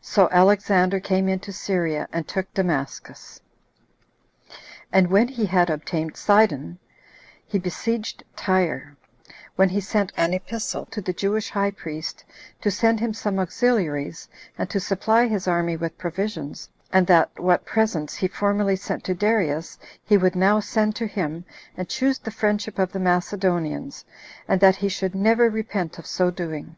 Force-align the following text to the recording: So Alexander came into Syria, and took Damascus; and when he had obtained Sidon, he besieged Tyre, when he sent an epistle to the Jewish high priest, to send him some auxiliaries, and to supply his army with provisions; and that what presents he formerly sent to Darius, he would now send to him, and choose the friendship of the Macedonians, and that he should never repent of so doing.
So 0.00 0.30
Alexander 0.32 0.98
came 0.98 1.28
into 1.28 1.52
Syria, 1.52 2.08
and 2.10 2.26
took 2.26 2.54
Damascus; 2.54 3.42
and 4.90 5.10
when 5.10 5.28
he 5.28 5.44
had 5.44 5.68
obtained 5.68 6.16
Sidon, 6.16 6.78
he 7.46 7.58
besieged 7.58 8.24
Tyre, 8.34 8.96
when 9.56 9.68
he 9.68 9.82
sent 9.82 10.10
an 10.16 10.32
epistle 10.32 10.86
to 10.86 11.02
the 11.02 11.12
Jewish 11.12 11.50
high 11.50 11.70
priest, 11.72 12.24
to 12.62 12.70
send 12.70 12.98
him 13.00 13.12
some 13.12 13.38
auxiliaries, 13.38 14.26
and 14.56 14.70
to 14.70 14.80
supply 14.80 15.26
his 15.26 15.46
army 15.46 15.76
with 15.76 15.98
provisions; 15.98 16.70
and 16.90 17.06
that 17.06 17.38
what 17.38 17.66
presents 17.66 18.14
he 18.14 18.26
formerly 18.26 18.74
sent 18.74 19.04
to 19.04 19.12
Darius, 19.14 19.78
he 20.02 20.16
would 20.16 20.34
now 20.34 20.60
send 20.60 20.96
to 20.96 21.06
him, 21.06 21.44
and 21.76 21.90
choose 21.90 22.18
the 22.18 22.30
friendship 22.30 22.78
of 22.78 22.90
the 22.92 23.00
Macedonians, 23.00 24.06
and 24.48 24.62
that 24.62 24.76
he 24.76 24.88
should 24.88 25.14
never 25.14 25.50
repent 25.50 25.98
of 25.98 26.06
so 26.06 26.30
doing. 26.30 26.74